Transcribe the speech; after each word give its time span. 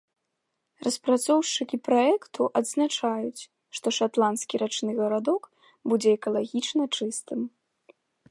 Распрацоўшчыкі 0.85 1.77
праекту 1.87 2.41
адзначаюць, 2.61 3.47
што 3.79 3.87
шатландскі 3.99 4.55
рачны 4.63 4.91
гарадок 5.03 5.43
будзе 5.93 6.09
экалагічна 6.19 6.83
чыстым. 6.97 7.39